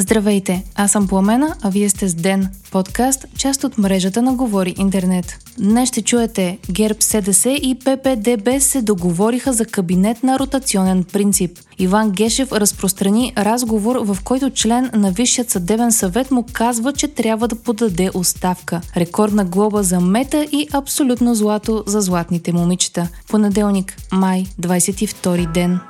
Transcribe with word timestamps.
Здравейте, 0.00 0.64
аз 0.74 0.92
съм 0.92 1.08
Пламена, 1.08 1.56
а 1.62 1.70
вие 1.70 1.88
сте 1.88 2.08
с 2.08 2.14
Ден, 2.14 2.48
подкаст, 2.70 3.26
част 3.38 3.64
от 3.64 3.78
мрежата 3.78 4.22
на 4.22 4.34
Говори 4.34 4.74
Интернет. 4.78 5.38
Днес 5.58 5.88
ще 5.88 6.02
чуете 6.02 6.58
ГЕРБ 6.70 7.00
СДС 7.00 7.50
и 7.50 7.74
ППДБ 7.74 8.60
се 8.60 8.82
договориха 8.82 9.52
за 9.52 9.64
кабинет 9.64 10.22
на 10.22 10.38
ротационен 10.38 11.04
принцип. 11.04 11.58
Иван 11.78 12.10
Гешев 12.10 12.52
разпространи 12.52 13.32
разговор, 13.38 13.96
в 13.96 14.18
който 14.24 14.50
член 14.50 14.90
на 14.94 15.10
Висшият 15.10 15.50
съдебен 15.50 15.92
съвет 15.92 16.30
му 16.30 16.46
казва, 16.52 16.92
че 16.92 17.08
трябва 17.08 17.48
да 17.48 17.56
подаде 17.56 18.10
оставка. 18.14 18.80
Рекордна 18.96 19.44
глоба 19.44 19.82
за 19.82 20.00
мета 20.00 20.46
и 20.52 20.68
абсолютно 20.72 21.34
злато 21.34 21.84
за 21.86 22.00
златните 22.00 22.52
момичета. 22.52 23.08
Понеделник, 23.28 23.96
май, 24.12 24.46
22 24.60 25.52
ден. 25.52 25.80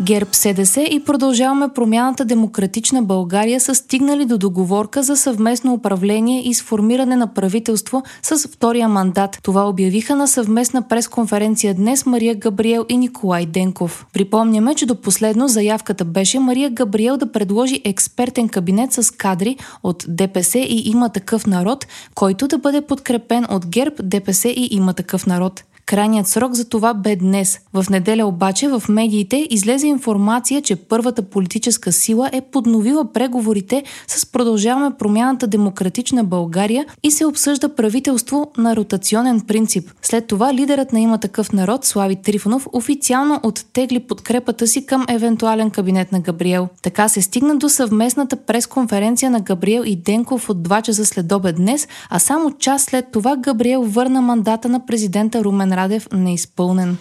ГЕРБ 0.00 0.28
СДС 0.32 0.80
и 0.82 1.02
продължаваме 1.04 1.68
промяната 1.68 2.24
Демократична 2.24 3.02
България 3.02 3.60
са 3.60 3.74
стигнали 3.74 4.24
до 4.24 4.38
договорка 4.38 5.02
за 5.02 5.16
съвместно 5.16 5.72
управление 5.72 6.48
и 6.48 6.54
сформиране 6.54 7.16
на 7.16 7.34
правителство 7.34 8.02
с 8.22 8.48
втория 8.48 8.88
мандат. 8.88 9.38
Това 9.42 9.68
обявиха 9.68 10.16
на 10.16 10.28
съвместна 10.28 10.88
пресконференция 10.88 11.74
днес 11.74 12.06
Мария 12.06 12.34
Габриел 12.34 12.86
и 12.88 12.96
Николай 12.96 13.46
Денков. 13.46 14.06
Припомняме, 14.12 14.74
че 14.74 14.86
до 14.86 15.00
последно 15.00 15.48
заявката 15.48 16.04
беше 16.04 16.38
Мария 16.38 16.70
Габриел 16.70 17.16
да 17.16 17.32
предложи 17.32 17.80
експертен 17.84 18.48
кабинет 18.48 18.92
с 18.92 19.10
кадри 19.10 19.56
от 19.82 20.04
ДПС 20.08 20.58
и 20.58 20.90
има 20.90 21.08
такъв 21.08 21.46
народ, 21.46 21.86
който 22.14 22.48
да 22.48 22.58
бъде 22.58 22.80
подкрепен 22.80 23.46
от 23.50 23.66
ГЕРБ, 23.66 23.96
ДПС 24.02 24.48
и 24.48 24.68
има 24.70 24.94
такъв 24.94 25.26
народ. 25.26 25.64
Крайният 25.86 26.26
срок 26.26 26.54
за 26.54 26.68
това 26.68 26.94
бе 26.94 27.16
днес. 27.16 27.60
В 27.72 27.86
неделя 27.90 28.26
обаче 28.26 28.68
в 28.68 28.82
медиите 28.88 29.46
излезе 29.50 29.86
информация, 29.86 30.62
че 30.62 30.76
първата 30.76 31.22
политическа 31.22 31.92
сила 31.92 32.30
е 32.32 32.40
подновила 32.40 33.12
преговорите 33.12 33.82
с 34.08 34.26
продължаваме 34.26 34.96
промяната 34.98 35.46
Демократична 35.46 36.24
България 36.24 36.86
и 37.02 37.10
се 37.10 37.26
обсъжда 37.26 37.68
правителство 37.68 38.50
на 38.58 38.76
ротационен 38.76 39.40
принцип. 39.40 39.90
След 40.02 40.26
това 40.26 40.54
лидерът 40.54 40.92
на 40.92 41.00
има 41.00 41.18
такъв 41.18 41.52
народ, 41.52 41.84
Слави 41.84 42.16
Трифонов, 42.16 42.68
официално 42.72 43.40
оттегли 43.42 44.00
подкрепата 44.00 44.66
си 44.66 44.86
към 44.86 45.04
евентуален 45.08 45.70
кабинет 45.70 46.12
на 46.12 46.20
Габриел. 46.20 46.68
Така 46.82 47.08
се 47.08 47.22
стигна 47.22 47.56
до 47.56 47.68
съвместната 47.68 48.36
пресконференция 48.36 49.30
на 49.30 49.40
Габриел 49.40 49.82
и 49.86 49.96
Денков 49.96 50.50
от 50.50 50.68
2 50.68 50.82
часа 50.82 51.06
след 51.06 51.32
обед 51.32 51.56
днес, 51.56 51.88
а 52.10 52.18
само 52.18 52.50
час 52.50 52.82
след 52.82 53.06
това 53.12 53.36
Габриел 53.36 53.82
върна 53.82 54.22
мандата 54.22 54.68
на 54.68 54.86
президента 54.86 55.44
Румен 55.44 55.75
Радев 55.76 56.08
неизпълнен. 56.12 56.96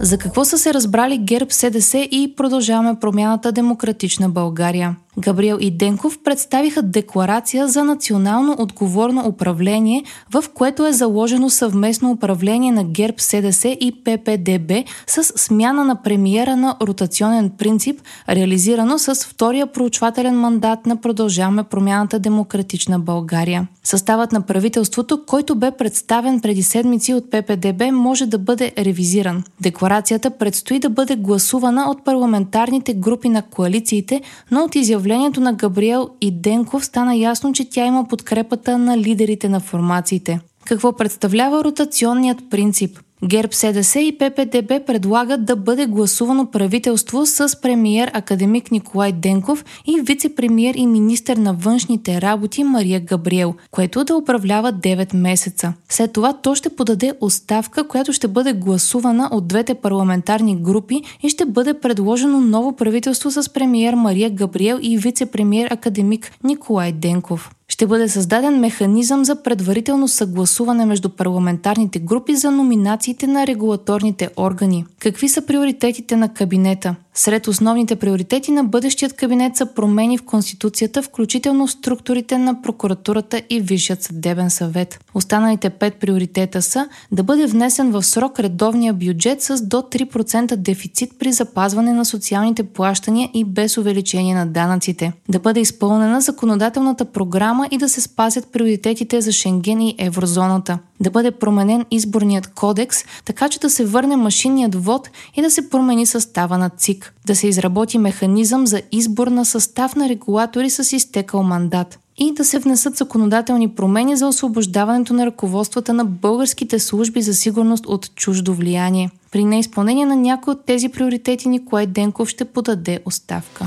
За 0.00 0.18
какво 0.18 0.44
са 0.44 0.58
се 0.58 0.74
разбрали 0.74 1.18
ГЕРБ, 1.18 1.50
СДС 1.50 1.98
и 1.98 2.34
продължаваме 2.36 3.00
промяната 3.00 3.52
Демократична 3.52 4.28
България? 4.28 4.96
Габриел 5.18 5.58
и 5.60 5.70
Денков 5.70 6.18
представиха 6.24 6.82
декларация 6.82 7.68
за 7.68 7.84
национално 7.84 8.56
отговорно 8.58 9.26
управление, 9.26 10.04
в 10.34 10.44
което 10.54 10.86
е 10.86 10.92
заложено 10.92 11.50
съвместно 11.50 12.10
управление 12.10 12.72
на 12.72 12.84
ГЕРБ, 12.84 13.14
СДС 13.18 13.68
и 13.68 13.92
ППДБ 14.04 14.72
с 15.06 15.22
смяна 15.24 15.84
на 15.84 16.02
премиера 16.02 16.56
на 16.56 16.76
ротационен 16.82 17.50
принцип, 17.50 18.00
реализирано 18.28 18.98
с 18.98 19.14
втория 19.14 19.66
проучвателен 19.66 20.40
мандат 20.40 20.86
на 20.86 20.96
Продължаваме 20.96 21.64
промяната 21.64 22.18
Демократична 22.18 22.98
България. 22.98 23.68
Съставът 23.84 24.32
на 24.32 24.40
правителството, 24.40 25.22
който 25.26 25.54
бе 25.54 25.70
представен 25.70 26.40
преди 26.40 26.62
седмици 26.62 27.14
от 27.14 27.30
ППДБ, 27.30 27.92
може 27.92 28.26
да 28.26 28.38
бъде 28.38 28.72
ревизиран. 28.78 29.44
Декларацията 29.60 30.30
предстои 30.30 30.78
да 30.78 30.90
бъде 30.90 31.16
гласувана 31.16 31.90
от 31.90 32.04
парламентарните 32.04 32.94
групи 32.94 33.28
на 33.28 33.42
коалициите, 33.42 34.20
но 34.50 34.60
от 34.60 34.74
изявлението 34.74 35.07
изявлението 35.08 35.40
на 35.40 35.52
Габриел 35.52 36.08
и 36.20 36.30
Денков 36.30 36.84
стана 36.84 37.16
ясно, 37.16 37.52
че 37.52 37.70
тя 37.70 37.86
има 37.86 38.08
подкрепата 38.08 38.78
на 38.78 38.98
лидерите 38.98 39.48
на 39.48 39.60
формациите. 39.60 40.40
Какво 40.68 40.92
представлява 40.92 41.64
ротационният 41.64 42.38
принцип? 42.50 42.98
ГЕРБ 43.24 43.52
СДС 43.52 44.00
и 44.00 44.18
ППДБ 44.18 44.86
предлагат 44.86 45.44
да 45.44 45.56
бъде 45.56 45.86
гласувано 45.86 46.50
правителство 46.50 47.26
с 47.26 47.60
премиер 47.60 48.10
академик 48.14 48.70
Николай 48.70 49.12
Денков 49.12 49.64
и 49.86 50.00
вице-премиер 50.00 50.74
и 50.76 50.86
министър 50.86 51.36
на 51.36 51.54
външните 51.54 52.20
работи 52.20 52.64
Мария 52.64 53.00
Габриел, 53.00 53.54
което 53.70 54.04
да 54.04 54.16
управлява 54.16 54.72
9 54.72 55.16
месеца. 55.16 55.72
След 55.88 56.12
това 56.12 56.32
то 56.32 56.54
ще 56.54 56.76
подаде 56.76 57.12
оставка, 57.20 57.88
която 57.88 58.12
ще 58.12 58.28
бъде 58.28 58.52
гласувана 58.52 59.28
от 59.32 59.48
двете 59.48 59.74
парламентарни 59.74 60.56
групи 60.56 61.02
и 61.22 61.28
ще 61.28 61.44
бъде 61.44 61.74
предложено 61.74 62.40
ново 62.40 62.76
правителство 62.76 63.30
с 63.30 63.52
премиер 63.52 63.94
Мария 63.94 64.30
Габриел 64.30 64.78
и 64.82 64.98
вице-премиер 64.98 65.72
академик 65.72 66.32
Николай 66.44 66.92
Денков 66.92 67.50
ще 67.78 67.86
бъде 67.86 68.08
създаден 68.08 68.60
механизъм 68.60 69.24
за 69.24 69.42
предварително 69.42 70.08
съгласуване 70.08 70.86
между 70.86 71.08
парламентарните 71.08 71.98
групи 71.98 72.36
за 72.36 72.50
номинациите 72.50 73.26
на 73.26 73.46
регулаторните 73.46 74.30
органи. 74.36 74.84
Какви 74.98 75.28
са 75.28 75.46
приоритетите 75.46 76.16
на 76.16 76.34
кабинета? 76.34 76.94
Сред 77.18 77.48
основните 77.48 77.96
приоритети 77.96 78.50
на 78.50 78.64
бъдещият 78.64 79.12
кабинет 79.12 79.56
са 79.56 79.66
промени 79.66 80.18
в 80.18 80.24
Конституцията, 80.24 81.02
включително 81.02 81.68
структурите 81.68 82.38
на 82.38 82.62
прокуратурата 82.62 83.42
и 83.50 83.60
Висшият 83.60 84.02
съдебен 84.02 84.50
съвет. 84.50 85.00
Останалите 85.14 85.70
пет 85.70 85.94
приоритета 85.94 86.62
са 86.62 86.88
да 87.12 87.22
бъде 87.22 87.46
внесен 87.46 87.90
в 87.90 88.02
срок 88.02 88.40
редовния 88.40 88.92
бюджет 88.92 89.42
с 89.42 89.60
до 89.62 89.76
3% 89.76 90.56
дефицит 90.56 91.10
при 91.18 91.32
запазване 91.32 91.92
на 91.92 92.04
социалните 92.04 92.62
плащания 92.62 93.30
и 93.34 93.44
без 93.44 93.78
увеличение 93.78 94.34
на 94.34 94.46
данъците, 94.46 95.12
да 95.28 95.38
бъде 95.38 95.60
изпълнена 95.60 96.20
законодателната 96.20 97.04
програма 97.04 97.68
и 97.70 97.78
да 97.78 97.88
се 97.88 98.00
спазят 98.00 98.52
приоритетите 98.52 99.20
за 99.20 99.32
Шенген 99.32 99.80
и 99.80 99.94
еврозоната, 99.98 100.78
да 101.00 101.10
бъде 101.10 101.30
променен 101.30 101.84
изборният 101.90 102.46
кодекс, 102.46 103.04
така 103.24 103.48
че 103.48 103.60
да 103.60 103.70
се 103.70 103.84
върне 103.84 104.16
машинният 104.16 104.74
вод 104.74 105.10
и 105.36 105.42
да 105.42 105.50
се 105.50 105.70
промени 105.70 106.06
състава 106.06 106.58
на 106.58 106.70
ЦИК, 106.70 107.14
да 107.26 107.36
се 107.36 107.48
изработи 107.48 107.98
механизъм 107.98 108.66
за 108.66 108.82
избор 108.92 109.26
на 109.26 109.44
състав 109.44 109.96
на 109.96 110.08
регулатори 110.08 110.70
с 110.70 110.96
изтекал 110.96 111.42
мандат 111.42 111.98
и 112.18 112.32
да 112.32 112.44
се 112.44 112.58
внесат 112.58 112.96
законодателни 112.96 113.68
промени 113.68 114.16
за 114.16 114.26
освобождаването 114.26 115.14
на 115.14 115.26
ръководствата 115.26 115.92
на 115.92 116.04
българските 116.04 116.78
служби 116.78 117.22
за 117.22 117.34
сигурност 117.34 117.86
от 117.86 118.14
чуждо 118.14 118.54
влияние. 118.54 119.10
При 119.30 119.44
неизпълнение 119.44 120.06
на 120.06 120.16
някои 120.16 120.52
от 120.52 120.64
тези 120.64 120.88
приоритети 120.88 121.48
Николай 121.48 121.86
Денков 121.86 122.28
ще 122.28 122.44
подаде 122.44 123.00
оставка. 123.04 123.66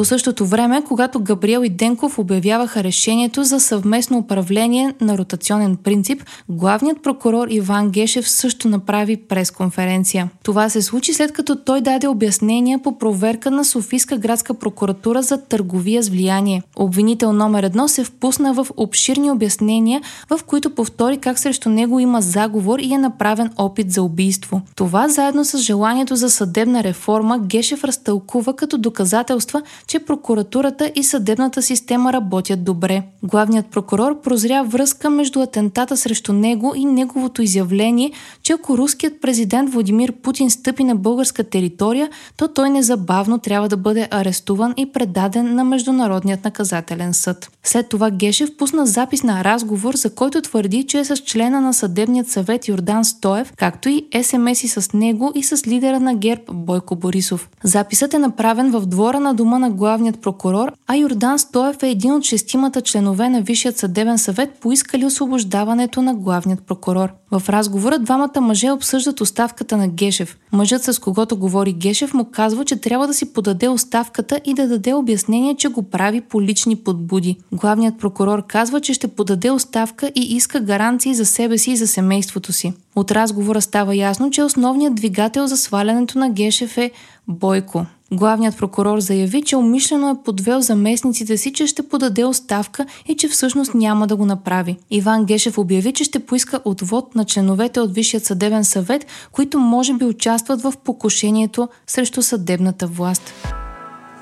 По 0.00 0.04
същото 0.04 0.46
време, 0.46 0.82
когато 0.88 1.20
Габриел 1.20 1.60
и 1.64 1.68
Денков 1.68 2.18
обявяваха 2.18 2.84
решението 2.84 3.44
за 3.44 3.60
съвместно 3.60 4.18
управление 4.18 4.94
на 5.00 5.18
ротационен 5.18 5.76
принцип, 5.76 6.22
главният 6.48 7.02
прокурор 7.02 7.48
Иван 7.50 7.90
Гешев 7.90 8.30
също 8.30 8.68
направи 8.68 9.16
пресконференция. 9.16 10.30
Това 10.42 10.68
се 10.68 10.82
случи 10.82 11.12
след 11.12 11.32
като 11.32 11.56
той 11.56 11.80
даде 11.80 12.08
обяснения 12.08 12.78
по 12.78 12.98
проверка 12.98 13.50
на 13.50 13.64
Софийска 13.64 14.16
градска 14.16 14.54
прокуратура 14.54 15.22
за 15.22 15.40
търговия 15.40 16.02
с 16.02 16.08
влияние. 16.08 16.62
Обвинител 16.76 17.32
номер 17.32 17.62
едно 17.62 17.88
се 17.88 18.04
впусна 18.04 18.54
в 18.54 18.66
обширни 18.76 19.30
обяснения, 19.30 20.00
в 20.30 20.40
които 20.46 20.74
повтори 20.74 21.18
как 21.18 21.38
срещу 21.38 21.68
него 21.68 22.00
има 22.00 22.20
заговор 22.22 22.78
и 22.78 22.94
е 22.94 22.98
направен 22.98 23.50
опит 23.56 23.92
за 23.92 24.02
убийство. 24.02 24.62
Това 24.76 25.08
заедно 25.08 25.44
с 25.44 25.58
желанието 25.58 26.16
за 26.16 26.30
съдебна 26.30 26.84
реформа 26.84 27.38
Гешев 27.38 27.84
разтълкува 27.84 28.52
като 28.52 28.78
доказателства, 28.78 29.62
че 29.90 29.98
прокуратурата 29.98 30.92
и 30.94 31.04
съдебната 31.04 31.62
система 31.62 32.12
работят 32.12 32.64
добре. 32.64 33.02
Главният 33.22 33.66
прокурор 33.66 34.20
прозря 34.20 34.62
връзка 34.62 35.10
между 35.10 35.40
атентата 35.40 35.96
срещу 35.96 36.32
него 36.32 36.72
и 36.76 36.84
неговото 36.84 37.42
изявление, 37.42 38.12
че 38.42 38.52
ако 38.52 38.78
руският 38.78 39.20
президент 39.20 39.72
Владимир 39.72 40.12
Путин 40.12 40.50
стъпи 40.50 40.84
на 40.84 40.96
българска 40.96 41.44
територия, 41.44 42.08
то 42.36 42.48
той 42.48 42.70
незабавно 42.70 43.38
трябва 43.38 43.68
да 43.68 43.76
бъде 43.76 44.08
арестуван 44.10 44.74
и 44.76 44.92
предаден 44.92 45.54
на 45.54 45.64
Международният 45.64 46.44
наказателен 46.44 47.14
съд. 47.14 47.50
След 47.64 47.88
това 47.88 48.10
Гешев 48.10 48.56
пусна 48.56 48.86
запис 48.86 49.22
на 49.22 49.44
разговор, 49.44 49.94
за 49.94 50.14
който 50.14 50.42
твърди, 50.42 50.86
че 50.86 50.98
е 50.98 51.04
с 51.04 51.16
члена 51.16 51.60
на 51.60 51.74
съдебният 51.74 52.28
съвет 52.28 52.68
Йордан 52.68 53.04
Стоев, 53.04 53.52
както 53.56 53.88
и 53.88 54.06
СМС-и 54.22 54.68
с 54.68 54.92
него 54.92 55.32
и 55.34 55.42
с 55.42 55.66
лидера 55.66 56.00
на 56.00 56.14
ГЕРБ 56.14 56.42
Бойко 56.52 56.96
Борисов. 56.96 57.48
Записът 57.64 58.14
е 58.14 58.18
направен 58.18 58.70
в 58.70 58.86
двора 58.86 59.20
на 59.20 59.34
дома 59.34 59.58
на 59.58 59.69
главният 59.70 60.20
прокурор, 60.20 60.72
а 60.86 60.96
Йордан 60.96 61.38
Стоев 61.38 61.82
е 61.82 61.90
един 61.90 62.12
от 62.12 62.24
шестимата 62.24 62.82
членове 62.82 63.28
на 63.28 63.40
Висшият 63.40 63.76
съдебен 63.76 64.18
съвет, 64.18 64.50
поискали 64.60 65.06
освобождаването 65.06 66.02
на 66.02 66.14
главният 66.14 66.66
прокурор. 66.66 67.19
В 67.32 67.48
разговора 67.48 67.98
двамата 67.98 68.40
мъже 68.40 68.70
обсъждат 68.70 69.20
оставката 69.20 69.76
на 69.76 69.88
Гешев. 69.88 70.38
Мъжът 70.52 70.82
с 70.82 70.98
когото 70.98 71.36
говори 71.36 71.72
Гешев 71.72 72.14
му 72.14 72.24
казва, 72.24 72.64
че 72.64 72.76
трябва 72.76 73.06
да 73.06 73.14
си 73.14 73.32
подаде 73.32 73.68
оставката 73.68 74.40
и 74.44 74.54
да 74.54 74.68
даде 74.68 74.94
обяснение, 74.94 75.56
че 75.56 75.68
го 75.68 75.82
прави 75.82 76.20
по 76.20 76.42
лични 76.42 76.76
подбуди. 76.76 77.36
Главният 77.52 77.98
прокурор 77.98 78.46
казва, 78.46 78.80
че 78.80 78.94
ще 78.94 79.08
подаде 79.08 79.50
оставка 79.50 80.12
и 80.14 80.36
иска 80.36 80.60
гаранции 80.60 81.14
за 81.14 81.26
себе 81.26 81.58
си 81.58 81.70
и 81.70 81.76
за 81.76 81.86
семейството 81.86 82.52
си. 82.52 82.72
От 82.96 83.10
разговора 83.10 83.60
става 83.60 83.96
ясно, 83.96 84.30
че 84.30 84.42
основният 84.42 84.94
двигател 84.94 85.46
за 85.46 85.56
свалянето 85.56 86.18
на 86.18 86.30
Гешев 86.30 86.78
е 86.78 86.90
Бойко. 87.28 87.86
Главният 88.12 88.58
прокурор 88.58 89.00
заяви, 89.00 89.42
че 89.42 89.56
умишлено 89.56 90.10
е 90.10 90.24
подвел 90.24 90.60
заместниците 90.60 91.36
си, 91.36 91.52
че 91.52 91.66
ще 91.66 91.82
подаде 91.82 92.24
оставка 92.24 92.86
и 93.08 93.16
че 93.16 93.28
всъщност 93.28 93.74
няма 93.74 94.06
да 94.06 94.16
го 94.16 94.26
направи. 94.26 94.76
Иван 94.90 95.24
Гешев 95.24 95.58
обяви, 95.58 95.92
че 95.92 96.04
ще 96.04 96.18
поиска 96.18 96.60
отвод 96.64 97.14
на 97.14 97.19
членовете 97.24 97.80
от 97.80 97.94
Висшият 97.94 98.24
съдебен 98.24 98.64
съвет, 98.64 99.06
които 99.32 99.58
може 99.58 99.94
би 99.94 100.04
участват 100.04 100.62
в 100.62 100.72
покушението 100.84 101.68
срещу 101.86 102.22
съдебната 102.22 102.86
власт. 102.86 103.34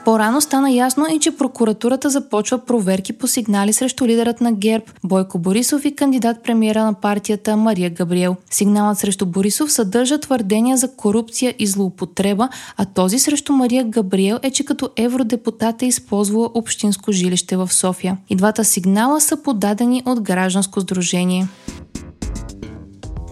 По-рано 0.08 0.40
стана 0.40 0.70
ясно 0.70 1.06
и 1.12 1.18
че 1.18 1.36
прокуратурата 1.36 2.10
започва 2.10 2.58
проверки 2.58 3.12
по 3.12 3.26
сигнали 3.26 3.72
срещу 3.72 4.06
лидерът 4.06 4.40
на 4.40 4.52
ГЕРБ 4.52 4.84
Бойко 5.04 5.38
Борисов 5.38 5.84
и 5.84 5.94
кандидат 5.94 6.42
премиера 6.44 6.84
на 6.84 6.94
партията 6.94 7.56
Мария 7.56 7.90
Габриел. 7.90 8.36
Сигналът 8.50 8.98
срещу 8.98 9.26
Борисов 9.26 9.72
съдържа 9.72 10.18
твърдения 10.18 10.76
за 10.76 10.96
корупция 10.96 11.54
и 11.58 11.66
злоупотреба, 11.66 12.48
а 12.76 12.84
този 12.84 13.18
срещу 13.18 13.52
Мария 13.52 13.84
Габриел 13.84 14.38
е, 14.42 14.50
че 14.50 14.64
като 14.64 14.90
евродепутат 14.96 15.82
е 15.82 15.86
използвала 15.86 16.50
общинско 16.54 17.12
жилище 17.12 17.56
в 17.56 17.72
София. 17.72 18.16
И 18.28 18.36
двата 18.36 18.64
сигнала 18.64 19.20
са 19.20 19.42
подадени 19.42 20.02
от 20.06 20.20
гражданско 20.20 20.80
сдружение. 20.80 21.48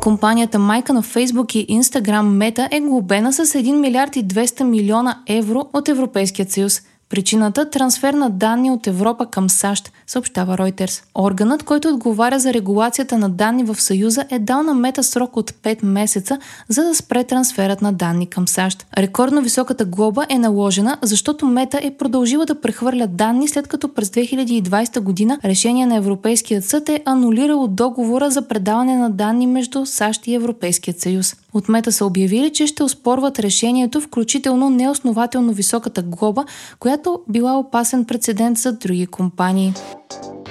Компанията 0.06 0.58
майка 0.58 0.92
на 0.92 1.02
Фейсбук 1.02 1.54
и 1.54 1.66
Инстаграм 1.68 2.36
Мета 2.36 2.68
е 2.70 2.80
глобена 2.80 3.32
с 3.32 3.46
1 3.46 3.72
милиард 3.72 4.16
и 4.16 4.24
200 4.24 4.62
милиона 4.62 5.22
евро 5.26 5.68
от 5.72 5.88
Европейския 5.88 6.50
съюз– 6.50 6.82
Причината– 7.08 7.70
трансфер 7.70 8.14
на 8.14 8.30
данни 8.30 8.70
от 8.70 8.86
Европа 8.86 9.26
към 9.26 9.50
САЩ, 9.50 9.92
съобщава 10.06 10.56
Reuters. 10.56 11.02
Органът, 11.14 11.62
който 11.62 11.88
отговаря 11.88 12.38
за 12.38 12.54
регулацията 12.54 13.18
на 13.18 13.28
данни 13.28 13.64
в 13.64 13.80
Съюза, 13.80 14.24
е 14.30 14.38
дал 14.38 14.62
на 14.62 14.74
Мета 14.74 15.02
срок 15.02 15.36
от 15.36 15.50
5 15.50 15.84
месеца, 15.84 16.38
за 16.68 16.84
да 16.84 16.94
спре 16.94 17.24
трансферът 17.24 17.82
на 17.82 17.92
данни 17.92 18.26
към 18.26 18.48
САЩ. 18.48 18.86
Рекордно 18.98 19.42
високата 19.42 19.84
глоба 19.84 20.26
е 20.28 20.38
наложена, 20.38 20.98
защото 21.02 21.46
Мета 21.46 21.80
е 21.82 21.96
продължила 21.96 22.46
да 22.46 22.60
прехвърля 22.60 23.06
данни, 23.06 23.48
след 23.48 23.68
като 23.68 23.94
през 23.94 24.08
2020 24.08 25.00
година 25.00 25.38
решение 25.44 25.86
на 25.86 25.96
Европейският 25.96 26.64
съд 26.64 26.88
е 26.88 27.02
анулирало 27.04 27.68
договора 27.68 28.30
за 28.30 28.48
предаване 28.48 28.96
на 28.96 29.10
данни 29.10 29.46
между 29.46 29.86
САЩ 29.86 30.26
и 30.26 30.34
Европейският 30.34 31.00
съюз. 31.00 31.36
От 31.54 31.68
Мета 31.68 31.92
са 31.92 32.06
обявили, 32.06 32.52
че 32.52 32.66
ще 32.66 32.82
оспорват 32.82 33.38
решението, 33.38 34.00
включително 34.00 34.70
неоснователно 34.70 35.52
високата 35.52 36.02
глоба, 36.02 36.44
която 36.78 36.95
била 37.28 37.58
опасен 37.58 38.04
прецедент 38.04 38.58
за 38.58 38.72
други 38.72 39.06
компании. 39.06 39.74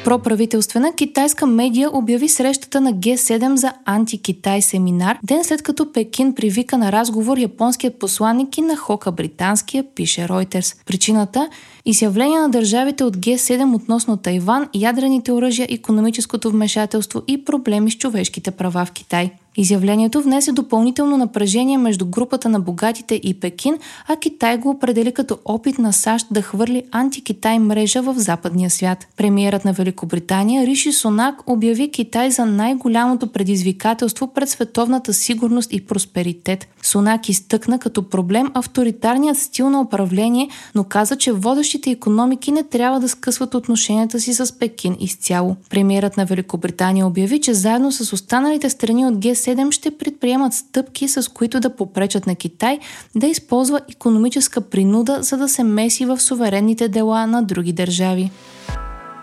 Проправителствена 0.05 0.93
китайска 0.93 1.45
медия 1.45 1.97
обяви 1.97 2.29
срещата 2.29 2.81
на 2.81 2.93
Г7 2.93 3.55
за 3.55 3.73
антикитай 3.85 4.61
семинар, 4.61 5.17
ден 5.23 5.43
след 5.43 5.61
като 5.61 5.91
Пекин 5.91 6.35
привика 6.35 6.77
на 6.77 6.91
разговор 6.91 7.37
японският 7.37 7.99
посланник 7.99 8.57
и 8.57 8.61
на 8.61 8.75
Хока 8.75 9.11
британския, 9.11 9.85
пише 9.95 10.21
Reuters. 10.21 10.77
Причината– 10.85 11.49
изявление 11.85 12.39
на 12.39 12.49
държавите 12.49 13.03
от 13.03 13.17
Г7 13.17 13.75
относно 13.75 14.17
Тайван, 14.17 14.67
ядрените 14.73 15.31
оръжия, 15.31 15.67
економическото 15.69 16.51
вмешателство 16.51 17.21
и 17.27 17.45
проблеми 17.45 17.91
с 17.91 17.97
човешките 17.97 18.51
права 18.51 18.85
в 18.85 18.91
Китай. 18.91 19.31
Изявлението 19.57 20.21
внесе 20.21 20.51
допълнително 20.51 21.17
напрежение 21.17 21.77
между 21.77 22.05
групата 22.05 22.49
на 22.49 22.59
богатите 22.59 23.15
и 23.23 23.39
Пекин, 23.39 23.77
а 24.07 24.15
Китай 24.15 24.57
го 24.57 24.69
определи 24.69 25.11
като 25.11 25.37
опит 25.45 25.79
на 25.79 25.93
САЩ 25.93 26.27
да 26.31 26.41
хвърли 26.41 26.83
антикитай 26.91 27.59
мрежа 27.59 28.01
в 28.01 28.13
западния 28.17 28.69
свят. 28.69 29.07
Премиерът 29.17 29.65
на 29.65 29.73
Великобритания 29.73 30.65
Риши 30.65 30.91
Сонак 30.91 31.49
обяви 31.49 31.91
Китай 31.91 32.31
за 32.31 32.45
най-голямото 32.45 33.27
предизвикателство 33.27 34.27
пред 34.27 34.49
световната 34.49 35.13
сигурност 35.13 35.73
и 35.73 35.85
просперитет. 35.85 36.67
Сонак 36.83 37.29
изтъкна 37.29 37.79
като 37.79 38.09
проблем 38.09 38.47
авторитарният 38.53 39.37
стил 39.37 39.69
на 39.69 39.81
управление, 39.81 40.49
но 40.75 40.83
каза, 40.83 41.15
че 41.15 41.31
водещите 41.31 41.91
економики 41.91 42.51
не 42.51 42.63
трябва 42.63 42.99
да 42.99 43.09
скъсват 43.09 43.55
отношенията 43.55 44.19
си 44.19 44.33
с 44.33 44.59
Пекин 44.59 44.97
изцяло. 44.99 45.55
Премиерът 45.69 46.17
на 46.17 46.25
Великобритания 46.25 47.07
обяви, 47.07 47.41
че 47.41 47.53
заедно 47.53 47.91
с 47.91 48.13
останалите 48.13 48.69
страни 48.69 49.05
от 49.07 49.13
Г7 49.13 49.44
г7 49.45 49.71
ще 49.71 49.97
предприемат 49.97 50.53
стъпки, 50.53 51.07
с 51.07 51.31
които 51.31 51.59
да 51.59 51.75
попречат 51.75 52.27
на 52.27 52.35
Китай 52.35 52.79
да 53.15 53.27
използва 53.27 53.81
економическа 53.89 54.61
принуда, 54.61 55.17
за 55.21 55.37
да 55.37 55.49
се 55.49 55.63
меси 55.63 56.05
в 56.05 56.21
суверенните 56.21 56.87
дела 56.87 57.27
на 57.27 57.43
други 57.43 57.73
държави. 57.73 58.31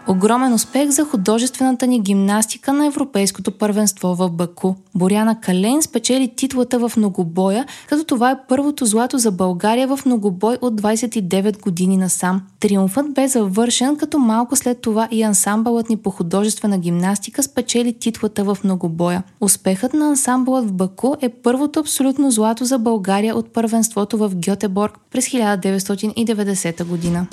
Огромен 0.08 0.52
успех 0.52 0.90
за 0.90 1.04
художествената 1.04 1.87
ни 1.87 2.00
гимнастика 2.00 2.72
на 2.72 2.87
Европейското 2.87 3.52
първенство 3.52 4.14
в 4.14 4.31
Баку. 4.31 4.75
Боряна 4.94 5.40
Кален 5.40 5.82
спечели 5.82 6.32
титлата 6.37 6.88
в 6.88 6.96
многобоя, 6.96 7.66
като 7.88 8.04
това 8.04 8.31
е 8.31 8.38
първото 8.49 8.87
злато 8.87 9.19
за 9.19 9.31
България 9.31 9.88
в 9.88 10.00
многобой 10.06 10.58
от 10.60 10.81
29 10.81 11.60
години 11.62 11.96
насам. 11.96 12.43
Триумфът 12.60 13.14
бе 13.14 13.28
завършен, 13.28 13.96
като 13.96 14.19
малко 14.19 14.56
след 14.56 14.81
това 14.81 15.08
и 15.10 15.22
ансамбълът 15.22 15.88
ни 15.88 15.96
по 15.96 16.10
художествена 16.10 16.78
гимнастика 16.78 17.43
спечели 17.43 17.99
титлата 17.99 18.44
в 18.44 18.58
многобоя. 18.64 19.22
Успехът 19.40 19.94
на 19.94 20.08
ансамбълът 20.08 20.69
в 20.69 20.72
Баку 20.72 21.14
е 21.20 21.28
първото 21.28 21.81
абсолютно 21.81 22.31
злато 22.31 22.64
за 22.64 22.78
България 22.78 23.37
от 23.37 23.52
първенството 23.52 24.19
в 24.19 24.32
Гьотеборг 24.34 24.99
през 25.10 25.28
1990 25.28 26.84
година. 26.84 27.26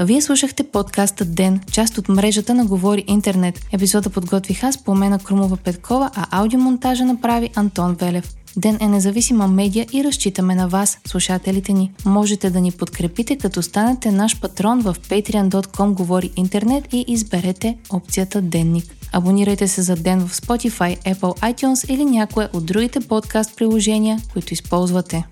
Вие 0.00 0.22
слушахте 0.22 0.64
подкаста 0.64 1.24
Ден, 1.24 1.60
част 1.72 1.98
от 1.98 2.08
мрежата 2.08 2.54
на 2.54 2.66
Говори 2.66 3.04
Интернет. 3.06 3.60
Епизода 3.72 4.10
подготвих 4.10 4.64
аз 4.64 4.84
по 4.84 4.94
мена 4.94 5.18
Крумова 5.18 5.56
Петкова, 5.56 6.10
а 6.14 6.40
аудиомонтажа 6.40 7.04
направи 7.04 7.50
Антон 7.54 7.94
Велев. 7.94 8.34
Ден 8.56 8.78
е 8.80 8.88
независима 8.88 9.48
медия 9.48 9.86
и 9.92 10.04
разчитаме 10.04 10.54
на 10.54 10.68
вас, 10.68 10.98
слушателите 11.06 11.72
ни. 11.72 11.92
Можете 12.04 12.50
да 12.50 12.60
ни 12.60 12.72
подкрепите, 12.72 13.36
като 13.36 13.62
станете 13.62 14.12
наш 14.12 14.40
патрон 14.40 14.80
в 14.80 14.96
patreon.com 15.08 15.92
Говори 15.92 16.30
Интернет 16.36 16.88
и 16.92 17.04
изберете 17.08 17.78
опцията 17.90 18.42
Денник. 18.42 18.84
Абонирайте 19.12 19.68
се 19.68 19.82
за 19.82 19.96
ден 19.96 20.28
в 20.28 20.34
Spotify, 20.34 21.14
Apple 21.14 21.54
iTunes 21.54 21.92
или 21.92 22.04
някое 22.04 22.48
от 22.52 22.66
другите 22.66 23.00
подкаст 23.00 23.56
приложения, 23.56 24.18
които 24.32 24.54
използвате. 24.54 25.24